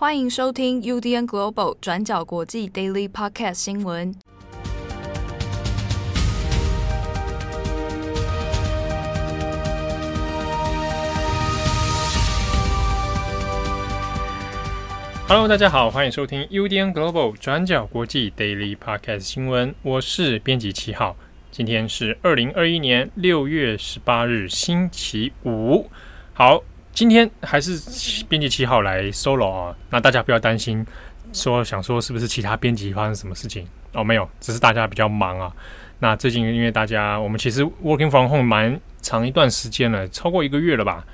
[0.00, 4.14] 欢迎收听 UDN Global 转角国际 Daily Podcast 新闻。
[15.26, 19.74] Hello，大家好，欢迎收听 UDN Global 转角国际 Daily Podcast 新闻。
[19.82, 21.16] 我是编辑七号，
[21.50, 25.90] 今天是二零二一年六月十八日，星期五。
[26.32, 26.62] 好。
[26.98, 30.84] 今天还是编辑七号来 solo 啊，那大家不要担心，
[31.32, 34.02] 说想说是不是其他编辑发生什么事情哦？
[34.02, 35.52] 没有，只是大家比较忙啊。
[36.00, 41.06] 那最近因为大家我们其实 working from home 蛮长一段时间了，超过一个月了吧？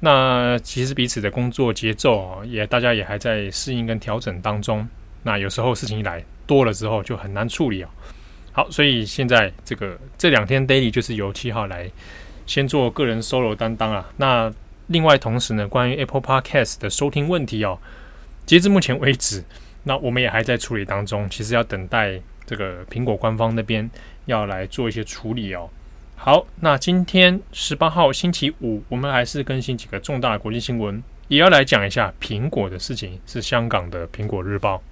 [0.00, 4.84] 那其实彼此的工作节奏，也大家也还在适应跟调整当中。
[5.22, 7.90] 那有时候事情一来多了之后就很难处理啊。
[8.50, 11.88] 好，所以现在这个这两天 daily 就是由七号来
[12.46, 14.10] 先做个人 solo 担当啊。
[14.16, 14.52] 那
[14.90, 17.78] 另外，同时呢，关于 Apple Podcast 的收听问题哦，
[18.44, 19.44] 截至目前为止，
[19.84, 21.30] 那我们也还在处理当中。
[21.30, 23.88] 其实要等待这个苹果官方那边
[24.26, 25.70] 要来做一些处理哦。
[26.16, 33.16] 好，那今天十八号星期五，我们还是更新几个重大国际新闻，也要来讲一下苹果的事情。
[33.28, 34.82] 是香港的苹果日报。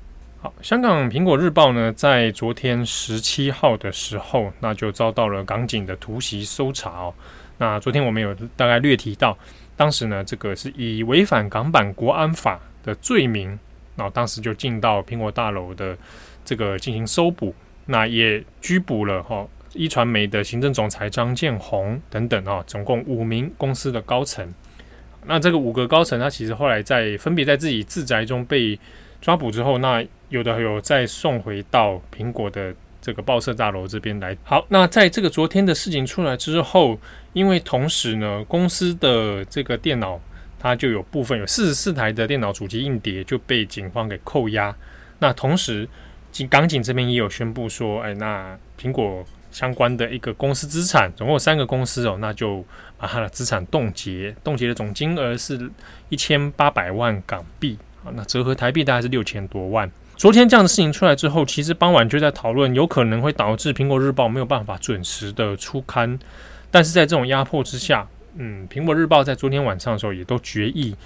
[0.40, 7.12] 好，香港苹果日报呢，在昨天十七号的时候，那就遭到了港警的突袭搜查哦。
[7.58, 9.36] 那昨天我们有大概略提到。
[9.78, 13.56] 当时呢，这个是以违反港版国安法的罪名，
[13.96, 15.96] 然后当时就进到苹果大楼的
[16.44, 17.54] 这个进行搜捕，
[17.86, 24.52] 那也拘捕了哈一传媒的行政总裁张建宏等等啊，总共五名公司的高层。
[25.24, 28.78] 那这个五个高层，他其实后来在分别在自己自宅中被
[29.20, 32.74] 抓捕之后，那有的有再送回到苹果的。
[33.08, 34.36] 这个报社大楼这边来。
[34.44, 36.98] 好，那在这个昨天的事情出来之后，
[37.32, 40.20] 因为同时呢，公司的这个电脑
[40.58, 44.76] 它就有部分有四十四台的电脑主机硬碟就被警方给扣押。
[45.20, 45.88] 那同时，
[46.30, 52.62] 警港警这边也有宣布说，哎，那苹果相关的一个公司资产，总共有三个公司哦，那就
[52.98, 55.70] 把它的资产冻结，冻结的总金额是
[56.10, 59.90] 一千八百万港币啊，那折合台币大概是六千多万。
[60.18, 66.18] 昨天这样的事情出来之后，其实傍晚就在讨论，有可能会导致《苹果日报》没有办法准时的出刊。
[66.72, 70.96] 但是在这种压迫之下，嗯，《苹果日报》在昨天晚上的时候也都决议，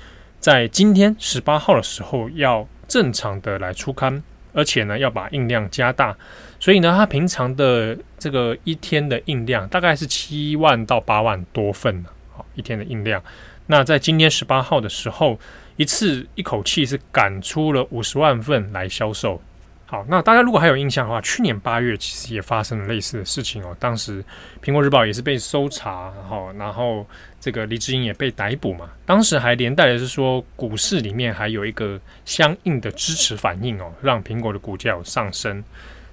[0.40, 4.22] 在今天十八号的时候要正常的来出刊，
[4.54, 6.16] 而且呢要把印量加大。
[6.58, 12.02] 所以呢，它平常的这个一天的印量大概是七万到八万多份，
[12.34, 13.22] 好，一天的印量。
[13.66, 15.38] 那在今天十八号的时候，
[15.76, 19.40] 一次一口气是赶出了五十万份来销售。
[19.86, 23.76] 好，那大家如果还有印象的话，去年八月其实也发生了类似的事情哦。
[23.78, 24.24] 当时
[24.64, 27.06] 苹果日报也是被搜查，然后然后
[27.38, 28.88] 这个黎智英也被逮捕嘛。
[29.04, 35.62] 当时还连带的是说，股市里面还有一个相应的支持反应哦，让苹果的股价有上升。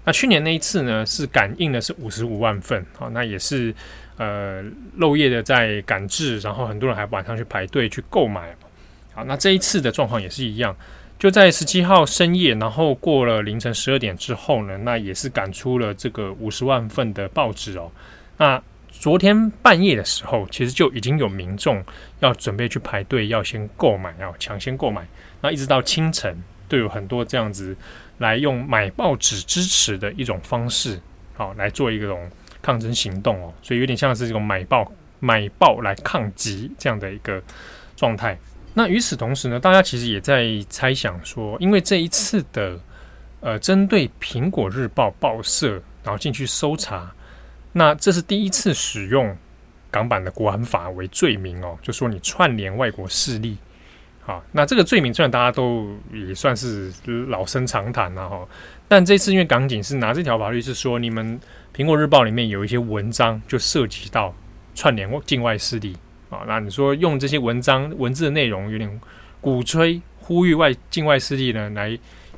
[0.03, 3.73] 那去年那一次呢，是感应的是五十五万份，好，那也是
[4.17, 4.61] 呃
[4.97, 8.53] 漏夜的在赶制，然后很多人还晚上去排队去购买。
[9.27, 10.75] 那这一次的状况也是一样，
[11.17, 17.91] 就在十七号深夜，然后过了凌晨十二点之后呢，那也是赶出了这个五十万份的报纸哦。
[18.37, 21.83] 那昨天半夜的时候，其实就已经有民众
[22.19, 25.05] 要准备去排队，要先购买，要抢先购买。
[25.41, 27.75] 那一直到清晨，都有很多这样子
[28.17, 30.99] 来用买报纸支持的一种方式，
[31.35, 32.29] 好来做一种
[32.61, 33.53] 抗争行动哦。
[33.61, 37.41] 所以有点像是这种买报买报来抗击这样的一个
[37.95, 38.37] 状态。
[38.79, 42.79] 那与此同时呢，大家其实也在猜想说，因为这一次的
[43.41, 47.13] 呃，针对苹果日报报社，然后进去搜查，
[47.73, 49.35] 那这是第一次使用
[49.91, 53.57] 港版的国安法为罪名哦，就说你串联外国势力，
[54.21, 56.89] 好，那这个罪名虽然大家都也算是
[57.27, 58.47] 老生常谈了哈，
[58.87, 61.37] 但这次因为港警是拿这条法律是说，你们
[61.75, 64.33] 苹果日报里面有一些文章就涉及到
[64.73, 65.97] 串联境外势力。
[66.29, 69.01] 啊，那你说用这些文章文字的内容有点
[69.41, 71.97] 鼓吹、呼吁外境外势力呢，来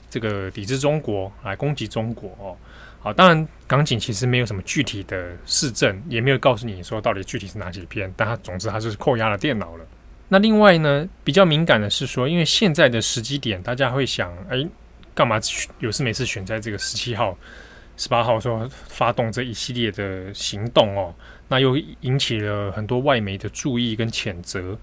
[0.09, 2.57] 这个抵制中国，来攻击中国哦。
[2.99, 9.85] 好，当然港警其实没有什么具体的事证，也没有告诉你说到底具体是哪几篇，但他总之他就是扣押了电脑了。
[10.29, 14.65] 那另外呢，比较敏感的是说，因为现在的时机点，大家会想，哎，
[15.13, 15.39] 干嘛
[15.79, 17.37] 有事没事选在这个十七号？
[18.01, 21.13] 十八号说发动这一系列的行动哦，
[21.50, 24.75] 那又引起了很多外媒的注意跟谴责。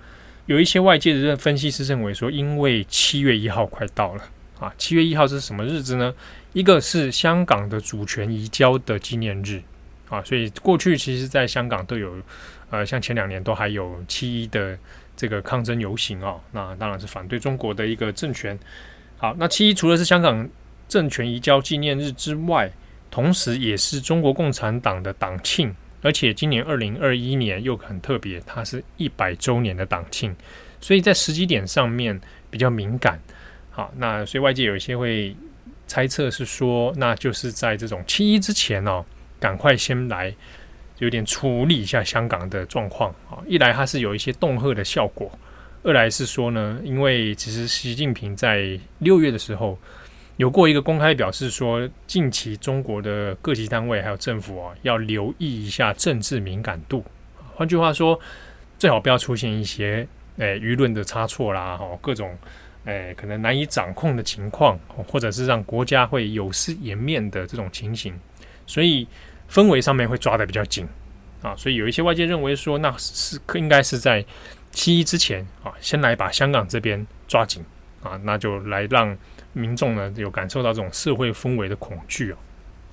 [0.46, 4.22] 有一些外界的分析师认为说，因为七月一号快到了
[4.60, 6.14] 啊，七月一号是什么日子呢？
[6.52, 9.60] 一个是香港的主权移交的纪念日
[10.08, 12.14] 啊，所以过去其实在香港都有，
[12.70, 14.78] 呃，像前两年都还有七一的
[15.16, 18.56] 这个抗争游行哦，那当然是反对中国的一个政权。
[19.16, 20.48] 好，那七一除了是香港
[20.88, 22.70] 政权移交纪念日之外，
[23.10, 30.34] 同时也是中国共产党的党庆，而且今年二零二一年又很特别，它是一百周年的党庆，
[30.80, 32.20] 所以在时机点上面
[32.50, 33.20] 比较敏感。
[33.70, 35.36] 好，那所以外界有一些会
[35.86, 39.04] 猜测是说，那就是在这种七一之前哦，
[39.38, 40.34] 赶快先来。
[41.00, 45.30] 有点处理一下香港的状况啊，一来它是有一些恫吓的效果，
[45.84, 49.78] 二来是说呢，因为其实习近平在六月的时候
[50.38, 57.04] 有过一个公开表示说，近期中国的各级单位还有政府啊，要留意一下政治敏感度。
[57.54, 58.18] 换句话说，
[58.78, 60.08] 最好不要出现一些
[60.38, 62.34] 诶舆论的差错啦，哈，各种
[62.86, 68.18] 诶可能难以掌控的情况，或者是让国家会有失颜面的这种情形，
[68.66, 69.06] 所以。
[69.50, 70.86] 氛围上面会抓得比较紧
[71.40, 74.22] 啊，所以有一些外界认为说，那是应该是在
[74.72, 77.64] 七一之前啊，先来把香港这边抓紧
[78.02, 79.16] 啊，那就来让
[79.58, 82.38] 民众呢有感受到这种社会氛围的恐惧啊。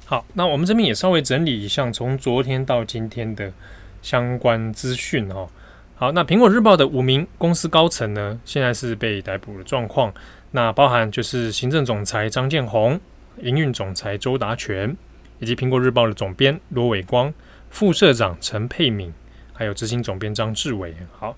[0.06, 3.54] 好，那我们这边也稍微整理一下从昨天到今天的
[4.02, 5.48] 相关资讯哦。
[5.96, 10.14] 好，那苹果日报的五名公司高层呢，现在是被逮捕的状况，
[10.52, 13.00] 那包含就是行政总裁张建宏、
[13.42, 14.96] 营运总裁周达全。
[15.38, 17.32] 以及苹果日报的总编罗伟光、
[17.70, 19.14] 副社长陈沛敏，
[19.52, 20.96] 还有执行总编张志伟。
[21.12, 21.36] 好，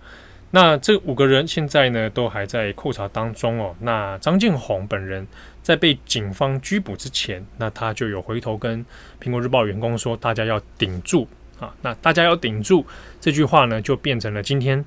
[0.52, 3.76] 那这五个人现在呢都还在扣查当中哦。
[3.80, 5.28] 那张建宏本人
[5.62, 8.86] 在被警方拘捕之前，那他就有回头跟
[9.22, 11.28] 苹果日报员工说：“大家要顶住
[11.60, 12.86] 啊！”那大家要顶住
[13.20, 14.84] 这句话呢，就变成了今天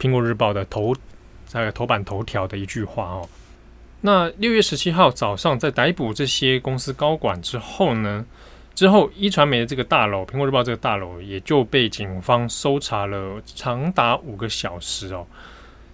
[0.00, 0.92] 苹果日报的头
[1.46, 3.28] 在头版头条的一句话哦。
[4.00, 8.26] 那六月十七号早上在逮捕这些公司高管之后呢，
[8.74, 15.24] 之后，一传媒的这个大楼，苹果日报这个大楼也就被警方搜查了长达五个小时哦。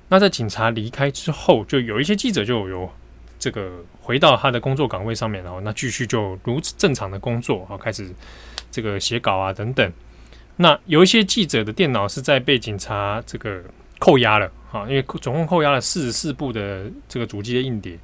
[0.09, 2.91] 那在警察离开之后，就有一些记者就有
[3.39, 8.11] 这个回到他的工作岗位上面，然后那继续就如此正常的工作啊，开始
[8.71, 9.93] 这个写稿啊等等。
[10.57, 13.63] 那有一些记者的电脑是在被警察这个
[13.99, 17.99] 扣押了啊，因为总共扣押了四十四部的这个主机的硬碟。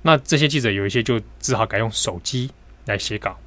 [0.00, 2.50] 那这些记者有一些就只好改用手机
[2.86, 3.38] 来写稿。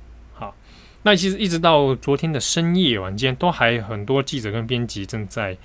[1.03, 5.57] 那其实一直到昨天的深夜晚间，都还很多记者跟编辑正在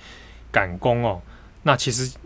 [0.51, 1.21] 赶工哦。
[1.61, 2.17] 那其实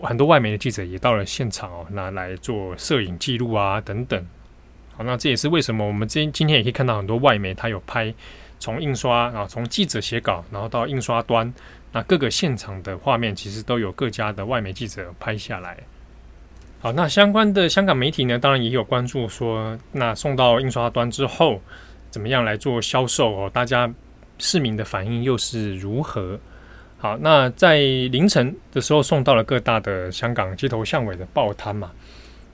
[0.00, 4.24] 很多外媒的记者也到了现场哦，那来做摄影记录啊等等。
[4.96, 8.14] 好，那这也是为什么我们今今天也可以看到很多外媒，他有拍
[8.60, 11.52] 从印刷啊，从记者写稿，然后到印刷端，
[11.90, 15.76] 那各个现场的画面，其实都有各家的外媒记者拍下来。
[16.78, 21.60] 好，那相关的香港媒体呢，当然也有关注说，那送到印刷端之后。
[22.10, 23.50] 怎么样来做销售哦？
[23.52, 23.92] 大家
[24.38, 26.38] 市民的反应又是如何？
[26.98, 31.90] 好，那在凌晨的时候送到了各大的香港街头巷尾的报摊嘛。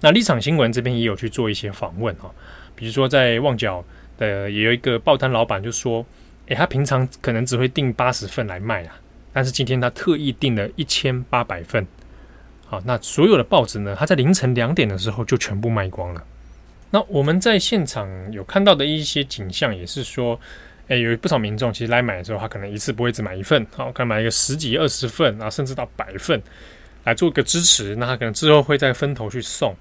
[0.00, 2.30] 那立场新闻这边也有去做一些访问哈，
[2.74, 3.82] 比如说在旺角
[4.18, 6.04] 的也有一个报摊老板就说
[6.46, 9.00] ：“诶，他平常可能只会订八十份来卖啊，
[9.32, 11.84] 但是今天他特意订了一千八百份。
[12.66, 16.22] 好，那所有的报纸呢，他在凌晨两点的时候就全部卖光了。”
[16.90, 20.38] 那我们在现场有看到的一些景象，也是说，
[20.86, 26.40] 诶，有不少民众其实来买的时候，他可能一次不会只买一份，好，可能买一个十几、二十份啊，甚至到百份
[27.02, 27.96] 来做个支持。
[27.96, 29.74] 那他可能之后会再分头去送。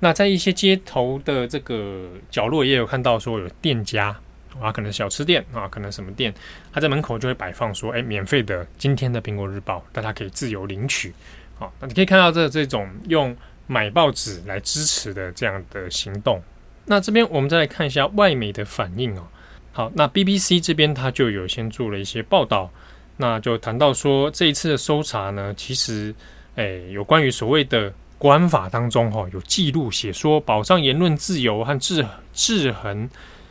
[0.00, 4.18] 那在一些街头的这个角落，也有看到说有店家
[4.58, 6.32] 啊，可能小吃店啊，可能什么店，
[6.72, 11.12] 他在门口就会摆放说，诶，免费的今天的苹果日报，大家可以自由领取。
[11.58, 13.36] 好，那你可以看到这这种用。
[13.66, 16.42] 买报纸来支持的这样的行动，
[16.84, 19.26] 那这边我们再来看一下外媒的反应哦。
[19.72, 22.70] 好，那 BBC 这边他就有先做了一些报道，
[23.16, 26.14] 那就谈到说这一次的搜查呢，其实
[26.54, 33.10] 诶有关于所谓的国安法当中哈、哦、有记录写说保障言论自由和制制衡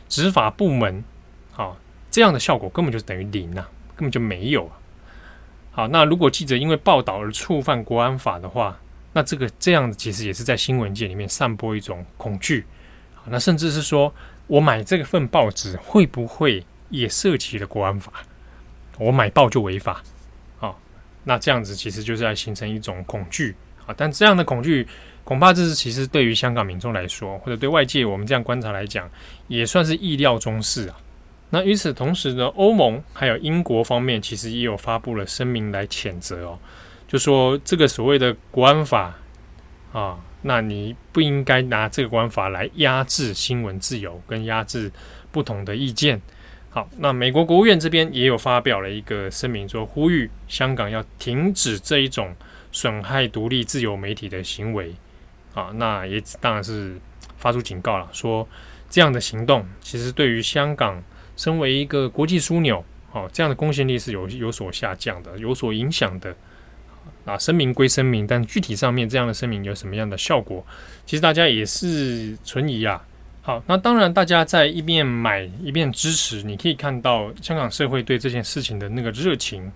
[0.09, 1.03] 执法部门，
[1.51, 1.77] 好
[2.09, 4.65] 这样的效果根本就等于零呐、啊，根本就没有。
[4.65, 4.73] 啊
[5.71, 8.79] 好，那如果记者因为报道而触犯国安法的话，
[9.15, 12.65] 那这个这样子其实也是在新闻界里面散播一种恐惧，
[13.27, 14.13] 那甚至是说
[14.45, 18.11] 我买这份报纸会不会也涉及了国安法？
[18.99, 20.03] 我买报就违法？
[20.59, 20.75] 啊，
[21.23, 23.55] 那这样子其实就是在形成一种恐惧
[23.85, 23.95] 啊。
[23.95, 24.85] 但这样的恐惧
[25.23, 29.09] 恐怕这是其实对于香港民众来说，或者对外界我们这样观察来讲，
[29.47, 30.97] 也算是意料中事啊。
[31.51, 36.59] 那与此同时呢，欧盟还有英国方面其实也有发布了声明来谴责哦。
[37.07, 39.15] 就说这个所谓的国安法
[39.93, 44.91] 啊，那你不应该拿这个国安法来压制新闻自由，跟压制
[45.31, 46.21] 不同的意见。
[46.69, 52.35] 好，那美国国务院这边也有发表了一个声明，说呼吁香港要停止这一种
[52.71, 54.93] 损害独立自由媒体的行为
[55.53, 56.99] 啊，那也当然是
[57.37, 58.45] 发出警告了，说
[58.89, 61.01] 这样的行动其实对于香港
[61.37, 62.83] 身为一个国际枢纽，
[63.13, 66.35] 哦，这样的公信力是有有所下降的，有所影响的。
[67.25, 70.63] 啊，声明归声明，但具体上面这样的声明有什么样的效果？
[71.07, 73.03] 其实大家也是存疑啊。
[73.41, 79.71] 好，那当然，大家在一边买一边支持，你可以看到香港社会对这件事情的那个热情，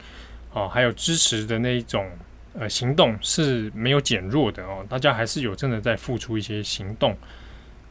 [0.53, 2.07] 哦，还有支持的那一种
[2.53, 4.85] 呃行动是没有减弱的哦。
[4.87, 7.17] 大家还是有真的在付出一些行动。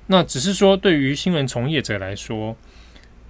[0.06, 2.56] 那只是说，对于新闻从业者来说，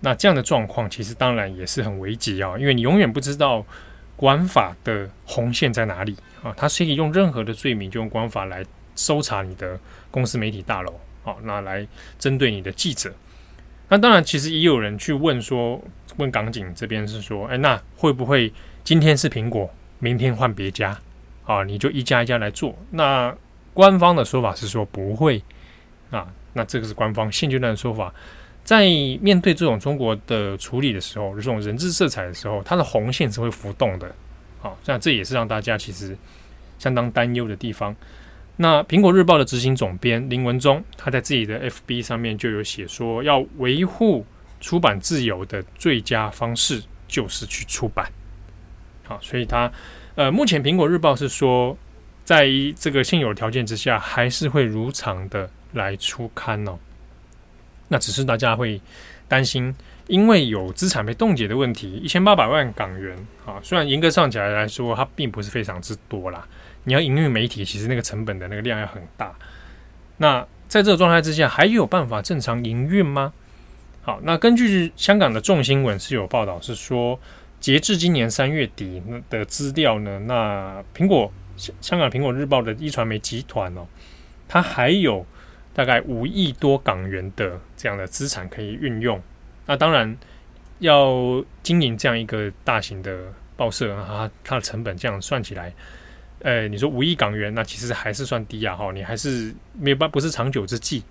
[0.01, 3.65] 那这样的状况其实当然也是很危急啊，因为你永远不知道。
[4.19, 6.53] 管法的红线在哪里啊？
[6.57, 8.65] 他可以用任何的罪名，就用国安法来
[8.97, 9.79] 搜查你的
[10.11, 11.87] 公司媒体大楼，好，那来
[12.19, 13.15] 针对你的记者。
[13.89, 15.81] 那当然，其实也有人去问说，
[16.17, 19.71] 问港警这边是说，哎，那会不会今天是苹果，
[20.01, 20.99] 明天换别家？
[21.47, 22.77] 啊，你就一家一家来做？
[22.91, 23.33] 那
[23.73, 25.41] 官方的说法是说不会
[26.11, 28.13] 啊，那这个是官方现阶段的说法。
[28.69, 28.85] 在
[29.23, 34.15] 面对这种中国的处理的时候，这种人质色彩的时候，它的红线是会浮动的。
[34.61, 36.15] 好，那这也是让大家其实
[36.79, 37.97] 相当担忧的地方。
[38.57, 44.27] 那苹果日报的执行总编林文忠，他在自己的 FB 上面就有写说，要维护
[44.61, 48.07] 出版自由的最佳方式就是去出版。
[49.05, 49.73] 好，所以他
[50.15, 51.75] 呃，目前苹果日报是说，
[52.23, 52.47] 在
[52.79, 56.79] 这个现有条件之下，还是会如常的来出刊哦。
[57.89, 58.81] 那只是大家会
[59.27, 59.75] 担心，
[60.07, 66.47] 因为有资产被冻结的问题，一千八百万港元啊，虽然严格上起来来说，它并不是非常之多啦。
[66.85, 69.35] 你要营运媒体，其实那个成本的那个量要很大。
[70.19, 73.33] 那在这个状态之下，还有办法正常营运吗？
[74.03, 77.19] 好，那根据香港的众新闻是有报道，是说
[77.61, 83.87] 截至今年三月底的资料呢，那苹果香港苹果日报的壹传媒集团哦，
[84.47, 85.27] 它还有。
[85.75, 89.21] 大概五亿多港元的这样的资产可以运用，
[89.67, 90.17] 那当然
[90.81, 95.73] 要经营这样一个大型的报社，它它的成本这样算起来，
[96.41, 101.03] 呃，你说五亿港元，那其实还是算低啊，哈，你还是没有办，不是长久之计。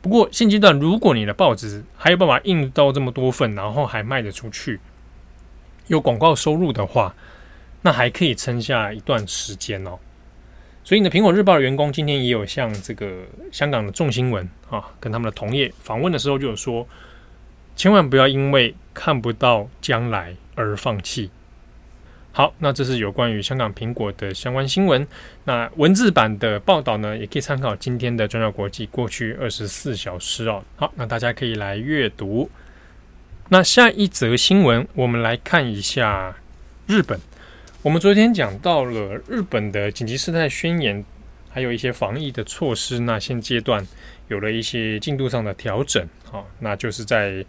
[0.00, 4.78] 不过现阶段，如果你的报纸还有办法印到这么多份，然后还卖得出去，
[5.86, 7.14] 有广告收入的话，
[7.80, 9.98] 那还可以撑下一段时间哦。
[10.84, 16.86] 所以呢，苹果日报的员工今天也有向这个香港的众新闻啊，跟他们的同业访问的时候，就有说，
[17.74, 21.30] 千万不要因为看不到将来而放弃。
[22.32, 25.06] 好，那这是有关于香港苹果的相关新闻。
[25.44, 30.62] 那文字版的报道呢，也可以参考今天的转角国际过去二十四小时哦。
[30.76, 32.50] 好，那大家可以来阅读。
[33.48, 36.36] 那下一则新闻，我们来看一下
[36.86, 37.18] 日本。
[37.84, 41.04] 我们昨天讲到了日本的紧急事态宣言，
[41.50, 43.00] 还有一些防疫的措施。
[43.00, 43.86] 那现阶段
[44.28, 47.44] 有了一些进度上的调整，好，那就是在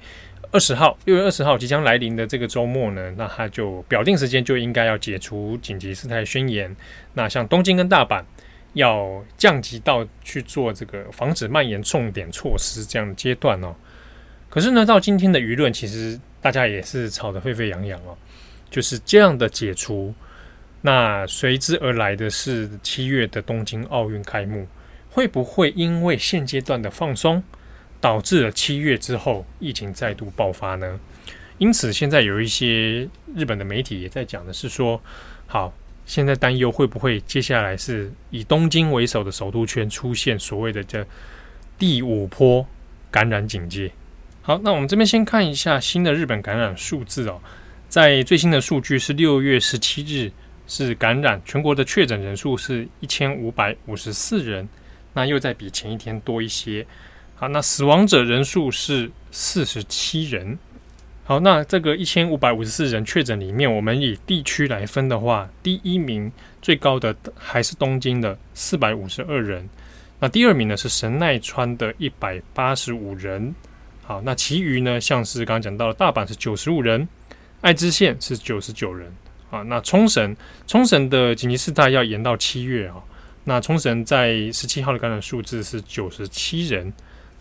[0.52, 6.76] 二十号，六月二十号即将来临的这个周末呢，那它就表定时间就应该要解除紧急事态宣言。
[7.14, 8.22] 那像东京跟大阪
[8.74, 13.74] 要降级到去做这个防止蔓延重点措施这样的阶段哦。
[14.50, 18.18] 可是呢，到今天的舆论，其实大家也是吵得沸沸扬扬哦，
[18.70, 20.14] 就是这样的解除。
[20.86, 24.68] 那随之而来的是七月的东京奥运开幕，
[25.10, 27.44] 会不会因为现阶段的放松，
[28.00, 31.00] 导致了七月之后疫情再度爆发呢？
[31.58, 35.02] 因此，现在有一些日本的媒体也在讲的是说，
[35.48, 35.74] 好，
[36.06, 41.04] 现在担忧会不会接下来是以东京为首的首都圈出现所谓的这
[41.80, 42.64] 第五波
[43.10, 43.90] 感染警戒。
[44.44, 47.42] 好，那我们这边先看一下新的日本感染数字哦，
[47.90, 50.32] 在最新的数据是六月十七日。
[50.68, 54.68] 是感染全国的确诊人数是一千五百五十四人，
[55.14, 56.86] 那又再比前一天多一些。
[57.36, 60.58] 好，那死亡者人数是四十七人。
[61.26, 66.32] 好，那这个一千五百五十四人确诊里面，我们以地区来分的话，第一名
[66.62, 69.68] 最高的还是东京的四百五十二人，
[70.20, 73.54] 那第二名呢是神奈川的一百八十五人。
[74.04, 77.08] 好，那其余呢，像是刚刚讲到的大阪是九十五人，
[77.62, 79.12] 爱知县是九十九人。
[79.56, 80.36] 啊，那冲绳
[80.68, 82.96] 冲绳的紧急事态要延到七月啊。
[83.46, 86.92] 那冲绳在十七号的感染数字是九十七人。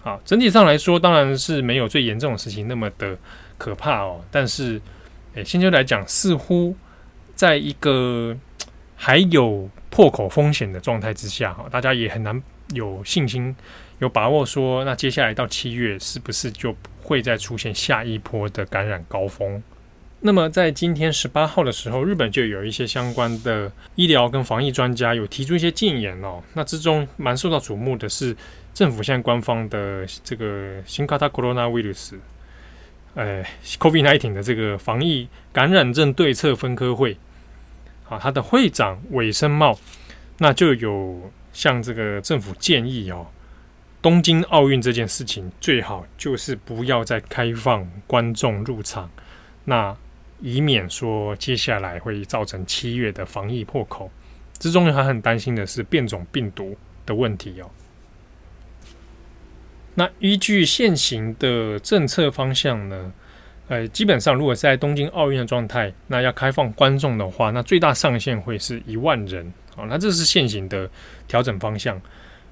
[0.05, 3.17] 啊，整体上来说，当然是没有最严重的事情那么的
[3.57, 4.23] 可怕哦。
[4.31, 4.79] 但是，
[5.33, 6.77] 诶，现在来讲，似乎
[7.35, 8.37] 在一个
[8.97, 12.43] 还有破口风险的状态之下，哈，大家也很难
[12.75, 13.57] 有信心、
[13.99, 19.63] 有把握说，那接下来到七月是不是就不会再出现下一波的感染高峰？
[20.24, 26.44] 那么在今天十八号的时候，日本就有一些相关的医疗跟防疫专家有提出一些建言哦。
[26.56, 28.36] 那之中蛮受到瞩目的是
[28.74, 32.16] 政府现在官方的这个新型コロナウイルス，
[33.16, 37.16] 呃，COVID-19 的这个防疫感染症对策分科会，
[38.10, 39.80] 啊，他的会长尾生茂，
[40.40, 43.28] 那就有向这个政府建议哦，
[44.02, 49.10] 东京奥运这件事情最好就是不要再开放观众入场，
[49.64, 49.96] 那。
[50.41, 54.11] 以免说接下来会造成七月的防疫破口，
[54.59, 56.77] 之中还很担心的是变种病毒
[57.07, 57.71] 的问题哦。
[59.95, 63.13] 那依据现行的政策方向呢，
[63.69, 69.87] 呃，基本上如果是在东京奥运的状态，那要开放观众的话，那最大上限会是一万人啊。
[69.89, 70.91] 那这是现行的
[71.29, 72.01] 调整方向。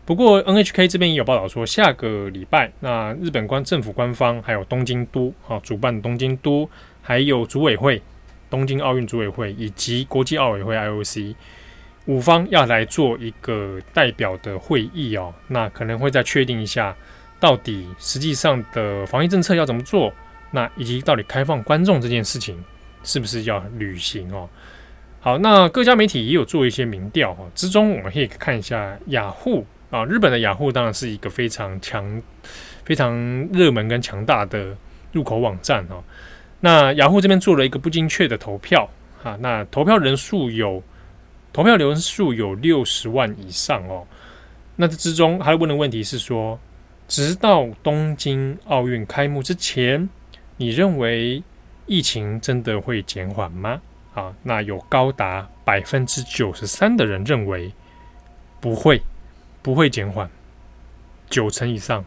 [0.05, 6.69] 不过 NHK 这边也有报道说，下个礼拜，那日本官政府官方还有东京都啊主办东京都。
[7.03, 8.01] 还有组委会、
[8.49, 11.35] 东京奥运组委会以及国际奥委会 （IOC）
[12.07, 15.35] 五方要来做一个代表的会议哦。
[15.49, 16.97] 那可能会再确定一下，
[17.39, 20.13] 到底实际上的防疫政策要怎么做，
[20.53, 22.63] 那以及到底开放观众这件事情
[23.03, 24.49] 是不是要履行哦。
[25.21, 27.51] 好，那各家媒体也有做一些民调哦。
[27.55, 32.21] 之中我们可以看一下雅虎啊，日本的雅虎当然是一个非常强、
[32.85, 33.15] 非常
[33.53, 34.77] 热门跟强大的
[35.13, 36.03] 入口网站哦。
[36.65, 38.89] 那雅虎这边做了一个不精确的投票
[39.25, 40.81] 啊，那投票人数有
[41.53, 44.07] 投票人数有六十万以上哦。
[44.77, 46.57] 那这之中，他问的问题是说，
[47.09, 50.09] 直到东京奥运开幕之前，
[50.57, 51.43] 你认为
[51.87, 53.83] 疫情真的会减缓吗？
[54.15, 57.73] 啊，那有高达百分之九十三的人认为
[58.61, 59.03] 不会，
[59.63, 60.31] 不会减缓，
[61.29, 62.05] 九成以上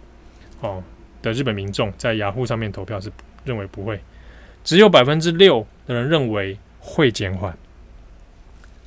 [0.61, 0.81] 哦
[1.21, 3.11] 的日本民众在雅虎上面投票是
[3.43, 3.99] 认为不会。
[4.65, 7.55] 只有百分之六的人认为会减缓，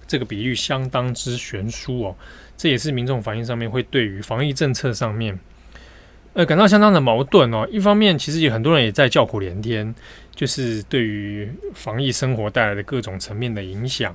[0.06, 2.16] 这个比率相当之悬殊哦。
[2.56, 5.38] 这也是民众反应上面会对于防疫政策上面，
[6.32, 7.64] 呃，感到相当的矛盾哦。
[7.70, 9.94] 一方面，其实有很多人也在叫苦连天，
[10.34, 14.12] 就是对于防疫生活带来的各种层面的影响；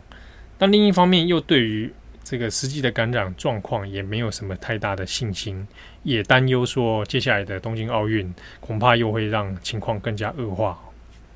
[0.58, 1.89] 但另一方面，又对于
[2.21, 5.65] 这个实际的感染状况也没有什么太大的信心，
[6.04, 10.78] 也担忧说接下来的东京奥运恐怕又会让情况更加恶化。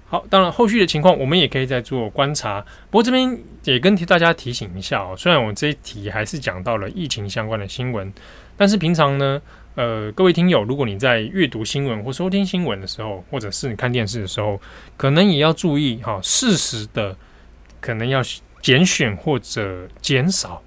[0.10, 2.62] 好，当然后续的情况我们也可以再做观察。
[2.90, 8.14] 不过这边也跟大家提醒一下哦，虽然我这一题还是讲到了疫情相关的新闻，
[8.56, 9.42] 但是平常呢，
[9.76, 14.62] 呃，各位听友，如果你在阅读新闻或收听新闻的时候，或者是你看电视的时候，
[14.96, 17.14] 可能也要注意哈，适时的
[17.82, 18.22] 可能要
[18.62, 20.64] 减选或者减少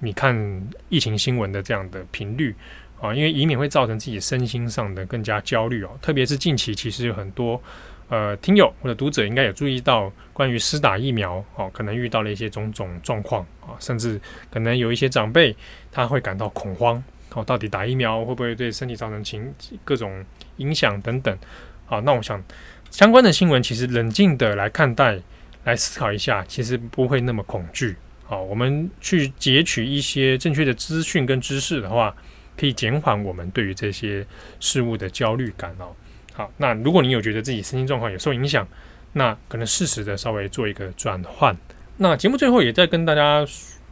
[0.00, 2.52] 你看疫情新闻的这样的频率
[3.00, 5.90] 啊，因为以免会造成自己身心上的更加焦虑哦。
[6.02, 7.62] 特别是近期其实有很多。
[8.10, 14.20] 呃，听友或者读者应该有注意到，关于施打疫苗哦，可能遇到了一些种种状况啊，甚至
[14.50, 15.54] 可能有一些长辈
[15.92, 17.00] 他会感到恐慌
[17.32, 20.24] 哦，到底打疫苗会不会对身体造成情各种
[20.56, 21.38] 影响等等？
[21.86, 22.42] 好，那我想
[22.90, 25.16] 相关的新闻其实冷静的来看待，
[25.62, 27.94] 来思考一下，其实不会那么恐惧。
[28.24, 32.12] 好，我们去截取一些正确的资讯跟知识的话，
[32.56, 34.26] 可以减缓我们对于这些
[34.58, 35.94] 事物的焦虑感哦。
[36.32, 38.66] 好，那如果你有觉得自己身心状况有受影响，
[39.12, 41.56] 那可能适时的稍微做一个转换。
[41.96, 43.44] 那节目最后也再跟大家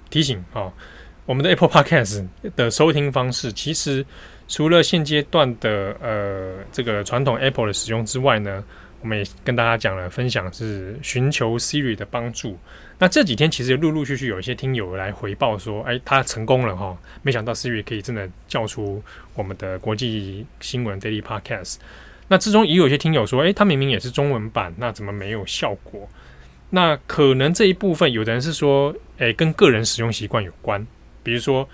[0.09, 0.73] 提醒啊，
[1.27, 4.07] 我们的 Apple Podcast 的收听方式，其实
[4.47, 8.65] 除了现阶段的呃这个传统 Apple 的使用之外呢，
[9.03, 12.57] 我们也跟大家讲了分享是寻求 Siri 的帮助。
[12.99, 19.03] 那这几天其实陆陆续续有一些听友来回报说，哎，他成功了哈，没想到 Siri 可以真的叫出
[19.35, 21.77] 我们的国际新闻 Daily Podcast。
[22.29, 26.09] 那之中也有一些听友说，诶，他明明也是中文版，那怎么没有效果？
[26.71, 30.87] 那可能这一部分，有的人是说，诶，跟个人使用习惯有关。
[31.23, 31.69] 比如说，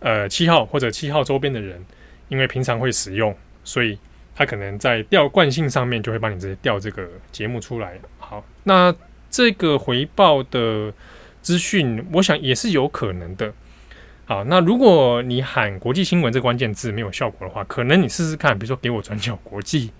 [0.00, 1.84] 呃，七号或者七号周边的人，
[2.28, 3.96] 因为平常会使用，所以
[4.34, 7.98] 他可能在调惯性上面就会帮你直接调这个节目出来。
[8.18, 8.94] 好，那
[9.30, 10.92] 这个回报的
[11.40, 13.52] 资讯，我想也是有可能的。
[14.24, 19.90] 好，那如果你喊国际新闻这关键字没有效果的话，可能你试试看，比如说给我转角国际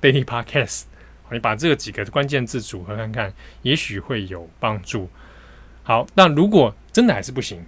[0.00, 0.82] Daily Podcast，
[1.30, 3.32] 你把这几个关键字组合看看，
[3.62, 5.08] 也许会有帮助。
[5.82, 7.64] 好，那如果真的还是不行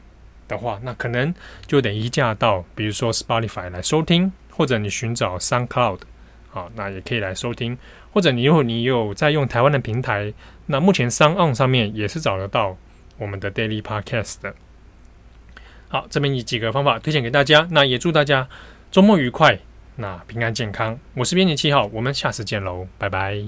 [0.46, 1.34] 的话，那可能
[1.66, 6.00] 就得移驾到比如说 Spotify 来收听，或者你寻找 SoundCloud，
[6.50, 7.76] 好，那也可以来收听，
[8.12, 10.32] 或者你如果你有在用台湾的平台，
[10.66, 12.76] 那目前 SoundOn 上面也是找得到
[13.16, 14.54] 我们的 Daily Podcast 的。
[15.94, 18.48] 好，这边有几个方法推荐给大家，那也祝大家
[18.90, 19.56] 周末愉快，
[19.94, 20.98] 那平安健康。
[21.14, 23.38] 我是编辑七号，我们下次见喽，拜拜。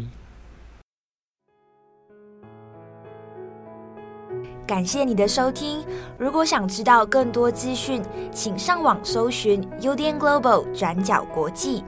[4.65, 5.85] 感谢你的收听，
[6.17, 11.83] 如果想知道更多资讯，请上网搜寻 u d n Global 转角国际。